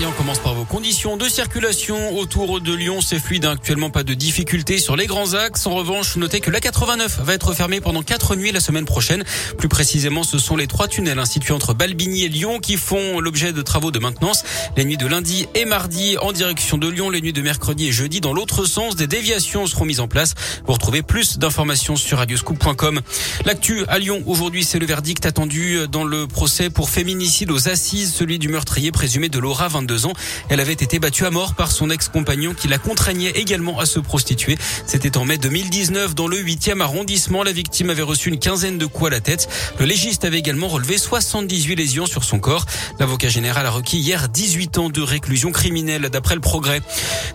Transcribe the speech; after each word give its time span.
Et 0.00 0.06
on 0.06 0.12
commence 0.12 0.38
par 0.38 0.54
vos 0.54 0.64
conditions 0.64 1.16
de 1.16 1.28
circulation 1.28 2.16
autour 2.16 2.60
de 2.60 2.72
Lyon. 2.72 3.00
C'est 3.00 3.18
fluide, 3.18 3.44
hein. 3.44 3.50
actuellement 3.50 3.90
pas 3.90 4.04
de 4.04 4.14
difficultés 4.14 4.78
sur 4.78 4.94
les 4.94 5.06
grands 5.06 5.34
axes. 5.34 5.66
En 5.66 5.74
revanche, 5.74 6.14
notez 6.14 6.38
que 6.38 6.52
la 6.52 6.60
89 6.60 7.18
va 7.24 7.34
être 7.34 7.52
fermée 7.52 7.80
pendant 7.80 8.04
quatre 8.04 8.36
nuits 8.36 8.52
la 8.52 8.60
semaine 8.60 8.84
prochaine. 8.84 9.24
Plus 9.56 9.66
précisément, 9.66 10.22
ce 10.22 10.38
sont 10.38 10.56
les 10.56 10.68
trois 10.68 10.86
tunnels 10.86 11.20
situés 11.26 11.52
entre 11.52 11.74
Balbigny 11.74 12.22
et 12.22 12.28
Lyon 12.28 12.60
qui 12.60 12.76
font 12.76 13.18
l'objet 13.18 13.52
de 13.52 13.60
travaux 13.60 13.90
de 13.90 13.98
maintenance. 13.98 14.44
Les 14.76 14.84
nuits 14.84 14.98
de 14.98 15.06
lundi 15.08 15.48
et 15.56 15.64
mardi 15.64 16.16
en 16.22 16.30
direction 16.30 16.78
de 16.78 16.86
Lyon, 16.86 17.10
les 17.10 17.20
nuits 17.20 17.32
de 17.32 17.42
mercredi 17.42 17.88
et 17.88 17.92
jeudi 17.92 18.20
dans 18.20 18.32
l'autre 18.32 18.66
sens. 18.66 18.94
Des 18.94 19.08
déviations 19.08 19.66
seront 19.66 19.84
mises 19.84 19.98
en 19.98 20.06
place. 20.06 20.34
Vous 20.64 20.74
retrouvez 20.74 21.02
plus 21.02 21.38
d'informations 21.38 21.96
sur 21.96 22.18
radioscoop.com. 22.18 23.00
L'actu 23.44 23.84
à 23.88 23.98
Lyon 23.98 24.22
aujourd'hui, 24.26 24.62
c'est 24.62 24.78
le 24.78 24.86
verdict 24.86 25.26
attendu 25.26 25.88
dans 25.90 26.04
le 26.04 26.28
procès 26.28 26.70
pour 26.70 26.88
féminicide 26.88 27.50
aux 27.50 27.68
assises, 27.68 28.14
celui 28.14 28.38
du 28.38 28.48
meurtrier 28.48 28.92
présumé 28.92 29.28
de 29.28 29.40
Laura 29.40 29.66
22 29.66 29.87
ans. 30.06 30.12
Elle 30.48 30.60
avait 30.60 30.72
été 30.72 30.98
battue 30.98 31.24
à 31.24 31.30
mort 31.30 31.54
par 31.54 31.70
son 31.70 31.90
ex-compagnon 31.90 32.54
qui 32.54 32.68
la 32.68 32.78
contraignait 32.78 33.30
également 33.30 33.78
à 33.78 33.86
se 33.86 33.98
prostituer. 34.00 34.58
C'était 34.86 35.16
en 35.16 35.24
mai 35.24 35.38
2019 35.38 36.14
dans 36.14 36.28
le 36.28 36.36
8e 36.36 36.80
arrondissement. 36.80 37.42
La 37.42 37.52
victime 37.52 37.90
avait 37.90 38.02
reçu 38.02 38.28
une 38.28 38.38
quinzaine 38.38 38.78
de 38.78 38.86
coups 38.86 39.08
à 39.08 39.10
la 39.10 39.20
tête. 39.20 39.48
Le 39.78 39.86
légiste 39.86 40.24
avait 40.24 40.38
également 40.38 40.68
relevé 40.68 40.98
78 40.98 41.74
lésions 41.76 42.06
sur 42.06 42.24
son 42.24 42.38
corps. 42.38 42.66
L'avocat 42.98 43.28
général 43.28 43.66
a 43.66 43.70
requis 43.70 43.98
hier 43.98 44.28
18 44.28 44.78
ans 44.78 44.90
de 44.90 45.02
réclusion 45.02 45.52
criminelle 45.52 46.08
d'après 46.10 46.34
le 46.34 46.40
progrès. 46.40 46.80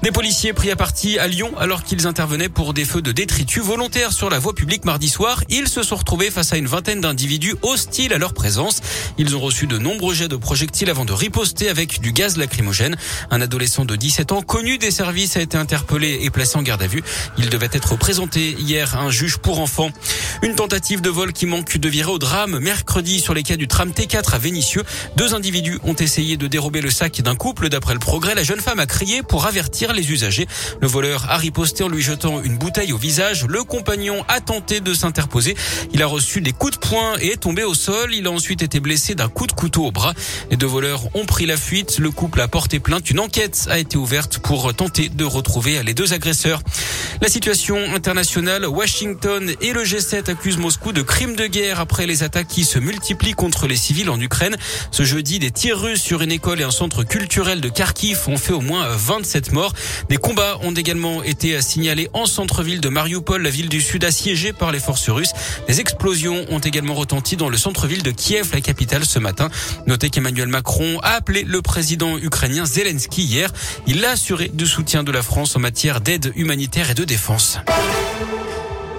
Des 0.02 0.12
policiers 0.12 0.54
pris 0.54 0.72
à 0.72 0.76
partie 0.76 1.20
à 1.20 1.28
Lyon 1.28 1.52
alors 1.58 1.84
qu'ils 1.84 2.08
intervenaient 2.08 2.50
pour 2.50 2.74
des 2.74 2.86
feux 2.86 3.02
de 3.02 3.12
détritus 3.12 3.64
volontaires 3.64 4.12
sur 4.12 4.30
la 4.30 4.40
voie 4.40 4.54
publique 4.54 4.86
mardi 4.86 5.10
soir. 5.10 5.44
Ils 5.50 5.68
se 5.68 5.84
sont 5.84 5.96
retrouvés 5.96 6.32
face 6.32 6.54
à 6.54 6.58
une 6.58 6.68
vingtaine 6.68 7.02
d'individus 7.02 7.56
hostiles 7.62 8.14
à 8.14 8.18
leur 8.18 8.34
présence. 8.34 8.82
Ils 9.18 9.36
ont 9.36 9.40
reçu 9.40 9.68
de 9.68 9.78
nombreux 9.78 10.14
jets 10.14 10.28
de 10.28 10.36
projectiles 10.36 10.90
avant 10.90 11.06
de 11.06 11.14
riposter 11.14 11.70
avec 11.70 12.02
du 12.02 12.12
gaz 12.12 12.38
Un 13.32 13.42
adolescent 13.42 13.86
de 13.86 13.96
17 13.96 14.32
ans 14.32 14.42
connu 14.42 14.78
des 14.78 14.92
services 14.92 15.38
a 15.38 15.42
été 15.42 15.58
interpellé 15.58 16.20
et 16.22 16.30
placé 16.30 16.58
en 16.58 16.62
garde 16.62 16.82
à 16.82 16.88
vue. 16.88 17.04
Il 17.38 17.50
devait 17.50 17.70
être 17.72 17.98
présenté 17.98 18.52
hier 18.60 18.96
à 18.96 19.02
un 19.02 19.12
juge 19.12 19.38
pour 19.38 19.60
enfants. 19.60 19.92
Une 20.44 20.56
tentative 20.56 21.00
de 21.00 21.10
vol 21.10 21.32
qui 21.32 21.46
manque 21.46 21.78
de 21.78 21.88
virer 21.88 22.12
au 22.12 22.20
drame 22.20 22.60
mercredi 22.60 23.22
sur 23.22 23.34
les 23.34 23.44
quais 23.44 23.56
du 23.56 23.70
tram 23.70 23.92
T4 23.92 24.36
à 24.36 24.38
Vénissieux. 24.38 24.84
Deux 25.16 25.34
individus 25.34 25.80
ont 25.86 25.94
essayé 25.94 26.36
de 26.36 26.48
dérober 26.48 26.82
le 26.82 26.90
sac 26.90 27.22
d'un 27.22 27.36
couple. 27.36 27.70
D'après 27.70 27.94
le 27.94 28.00
progrès, 28.02 28.36
la 28.36 28.44
jeune 28.44 28.60
femme 28.60 28.80
a 28.80 28.86
crié 28.86 29.24
pour 29.24 29.46
avertir 29.46 29.94
les 29.94 30.12
usagers. 30.12 30.46
Le 30.82 30.88
voleur 30.90 31.28
a 31.30 31.38
riposté 31.38 31.86
en 31.86 31.88
lui 31.88 32.02
jetant 32.02 32.44
une 32.44 32.58
bouteille 32.58 32.92
au 32.92 32.98
visage. 32.98 33.46
Le 33.48 33.64
compagnon 33.64 34.26
a 34.28 34.42
tenté 34.42 34.82
de 34.82 34.94
s'interposer. 34.94 35.56
Il 35.94 36.04
a 36.04 36.08
reçu 36.08 36.42
des 36.42 36.52
coups 36.52 36.74
de 36.74 36.80
poing 36.80 37.14
et 37.22 37.28
est 37.28 37.38
tombé 37.38 37.64
au 37.64 37.74
sol. 37.74 38.14
Il 38.14 38.28
a 38.28 38.32
ensuite 38.32 38.62
été 38.62 38.82
blessé 38.82 39.16
d'un 39.16 39.30
coup 39.30 39.48
de 39.48 39.54
couteau 39.54 39.86
au 39.86 39.92
bras. 39.94 40.14
Les 40.52 40.58
deux 40.58 40.68
voleurs 40.68 41.04
ont 41.16 41.26
pris 41.26 41.46
la 41.46 41.56
fuite. 41.56 42.00
Le 42.00 42.12
couple 42.12 42.42
a 42.42 42.50
porté 42.50 42.82
plainte. 42.82 43.10
Une 43.10 43.22
enquête 43.22 43.68
a 43.70 43.80
été 43.80 43.96
ouverte 43.96 44.40
pour 44.40 44.74
tenter 44.74 45.08
de 45.08 45.24
retrouver 45.24 45.82
les 45.84 45.94
deux 45.94 46.12
agresseurs. 46.12 46.62
La 47.22 47.30
situation 47.30 47.78
internationale, 47.96 48.66
Washington 48.66 49.50
et 49.62 49.72
le 49.72 49.86
G7 49.86 50.33
accusent 50.34 50.58
Moscou 50.58 50.94
de 50.94 51.04
crimes 51.04 51.36
de 51.36 51.46
guerre 51.46 51.80
après 51.80 52.08
les 52.08 52.24
attaques 52.24 52.48
qui 52.48 52.64
se 52.64 52.80
multiplient 52.80 53.34
contre 53.34 53.68
les 53.68 53.76
civils 53.76 54.10
en 54.10 54.20
Ukraine. 54.20 54.56
Ce 54.90 55.04
jeudi, 55.04 55.38
des 55.38 55.52
tirs 55.52 55.80
russes 55.80 56.02
sur 56.02 56.24
une 56.24 56.32
école 56.32 56.60
et 56.60 56.64
un 56.64 56.72
centre 56.72 57.04
culturel 57.04 57.62
de 57.62 57.70
Kharkiv 57.70 58.18
ont 58.28 58.38
fait 58.38 58.52
au 58.52 58.60
moins 58.60 58.88
27 58.96 59.52
morts. 59.52 59.74
Des 60.10 60.18
combats 60.18 60.58
ont 60.64 60.74
également 60.74 61.22
été 61.22 61.62
signalés 61.62 62.10
en 62.14 62.26
centre-ville 62.26 62.82
de 62.82 62.90
Mariupol, 62.90 63.44
la 63.44 63.52
ville 63.52 63.70
du 63.70 63.80
Sud 63.80 64.04
assiégée 64.06 64.54
par 64.54 64.72
les 64.72 64.80
forces 64.80 65.08
russes. 65.12 65.34
Des 65.68 65.80
explosions 65.80 66.46
ont 66.50 66.60
également 66.60 66.96
retenti 66.96 67.38
dans 67.38 67.50
le 67.50 67.58
centre-ville 67.58 68.02
de 68.02 68.12
Kiev, 68.12 68.50
la 68.54 68.62
capitale, 68.62 69.06
ce 69.06 69.20
matin. 69.20 69.52
Notez 69.86 70.10
qu'Emmanuel 70.10 70.48
Macron 70.48 71.00
a 71.04 71.12
appelé 71.12 71.44
le 71.44 71.62
président 71.62 72.18
ukrainien 72.18 72.66
Zelensky 72.66 73.22
hier. 73.24 73.54
Il 73.86 74.04
a 74.04 74.12
assuré 74.12 74.50
du 74.52 74.66
soutien 74.66 75.04
de 75.04 75.12
la 75.12 75.22
France 75.22 75.56
en 75.56 75.60
matière 75.60 76.02
d'aide 76.02 76.34
humanitaire 76.36 76.90
et 76.90 76.96
de 76.96 77.04
défense. 77.04 77.60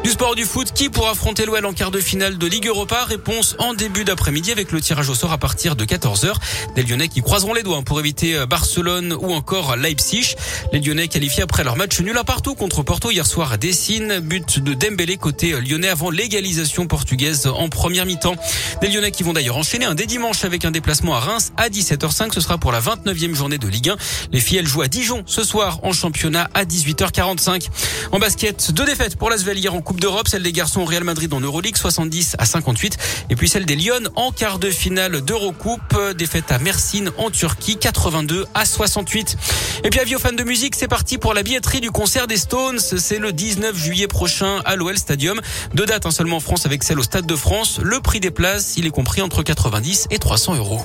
Du 0.04 0.10
sport 0.10 0.34
du 0.34 0.44
foot, 0.44 0.70
qui 0.75 0.91
pour 0.91 1.09
affronter 1.09 1.47
l'OL 1.47 1.65
en 1.65 1.72
quart 1.72 1.91
de 1.91 1.98
finale 1.98 2.37
de 2.37 2.47
Ligue 2.47 2.66
Europa? 2.66 3.06
Réponse 3.06 3.56
en 3.59 3.72
début 3.72 4.04
d'après-midi 4.04 4.53
avec 4.53 4.70
le 4.70 4.78
tirage 4.82 5.09
au 5.09 5.15
sort 5.15 5.32
à 5.32 5.38
partir 5.38 5.76
de 5.76 5.87
14h. 5.87 6.34
Des 6.76 6.82
Lyonnais 6.82 7.09
qui 7.09 7.22
croiseront 7.22 7.54
les 7.54 7.62
doigts 7.62 7.81
pour 7.81 7.98
éviter 8.00 8.37
euh, 8.37 8.44
Barcelone 8.44 9.16
ou 9.19 9.32
encore 9.32 9.76
Leipzig. 9.76 10.37
Les 10.75 10.81
Lyonnais 10.81 11.09
qualifiés 11.09 11.43
après 11.43 11.64
leur 11.64 11.76
match 11.76 11.98
nul 12.03 12.19
à 12.19 12.22
partout 12.22 12.54
contre 12.54 12.82
Porto 12.82 13.10
hier 13.10 13.26
soir 13.26 13.50
à 13.53 13.56
Dessine. 13.56 14.20
But 14.20 14.59
de 14.59 14.75
Dembélé 14.75 15.16
côté 15.16 15.54
euh, 15.54 15.60
lyonnais 15.60 15.88
avant 15.88 16.10
l'égalisation 16.10 16.87
portugaise 16.87 17.47
en 17.47 17.70
première 17.70 18.04
mi-temps. 18.04 18.37
Des 18.82 18.88
Lyonnais 18.88 19.10
qui 19.10 19.22
vont 19.22 19.32
d'ailleurs 19.32 19.56
enchaîner 19.56 19.87
un 19.87 19.94
dès 19.94 20.04
dimanche 20.04 20.44
avec 20.44 20.66
un 20.66 20.70
déplacement 20.70 21.14
à 21.14 21.20
Reims 21.20 21.53
à 21.56 21.70
17h05. 21.70 22.34
Ce 22.34 22.43
sera 22.43 22.59
pour 22.59 22.72
la 22.72 22.81
29e 22.82 23.34
journée 23.34 23.56
de 23.56 23.69
Ligue 23.69 23.88
1. 23.88 23.97
Les 24.32 24.41
filles, 24.41 24.59
elles 24.59 24.66
jouent 24.66 24.82
à 24.82 24.88
Dijon 24.88 25.22
ce 25.25 25.43
soir 25.44 25.81
en 25.82 25.93
championnat 25.94 26.50
à 26.53 26.66
18h45. 26.66 27.69
En 28.12 28.19
basket, 28.19 28.70
deux 28.72 28.84
défaites 28.84 29.16
pour 29.16 29.31
l'Asvel 29.31 29.59
hier 29.59 29.75
en 29.75 29.81
Coupe 29.81 29.94
d'Europe, 30.00 30.28
celle 30.28 30.43
des 30.43 30.53
garçons 30.53 30.81
au 30.81 30.84
Real 30.84 31.05
Madrid 31.05 31.32
en 31.32 31.41
Euroleague 31.41 31.77
70 31.77 32.37
à 32.38 32.47
58 32.47 32.97
et 33.31 33.37
puis 33.37 33.49
celle 33.49 33.66
des 33.66 33.77
Lyon 33.77 34.00
en 34.16 34.32
quart 34.32 34.59
de 34.59 34.71
finale 34.71 35.21
d'Eurocoupe, 35.21 35.97
défaite 36.16 36.53
à 36.53 36.59
Mersin 36.59 37.06
en 37.19 37.31
Turquie 37.31 37.77
82 37.77 38.47
à 38.55 38.65
68. 38.66 39.37
Et 39.84 39.91
puis 39.91 40.00
avis 40.00 40.16
aux 40.16 40.19
fans 40.19 40.32
de 40.32 40.44
musique, 40.44 40.75
c'est 40.75 40.88
parti 40.88 41.19
pour 41.19 41.34
la 41.34 41.43
billetterie 41.43 41.81
du 41.81 41.91
concert 41.91 42.27
des 42.27 42.37
Stones, 42.37 42.78
c'est 42.78 43.19
le 43.19 43.32
19 43.32 43.77
juillet 43.77 44.09
prochain 44.09 44.60
à 44.65 44.77
l'OL 44.77 44.97
Stadium. 44.99 45.41
Deux 45.75 45.87
dates 45.87 46.06
hein, 46.06 46.11
seulement 46.11 46.37
en 46.37 46.41
France 46.41 46.66
avec 46.66 46.82
celle 46.82 46.99
au 46.99 47.03
Stade 47.03 47.26
de 47.26 47.37
France. 47.37 47.81
Le 47.82 48.00
prix 48.00 48.21
des 48.21 48.31
places, 48.31 48.75
il 48.76 48.87
est 48.87 48.91
compris 48.91 49.22
entre 49.22 49.43
90 49.43 50.06
et 50.11 50.19
300 50.19 50.56
euros. 50.56 50.84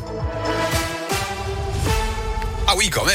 Ah 2.68 2.74
oui, 2.78 2.90
quand 2.90 3.03
même. 3.03 3.08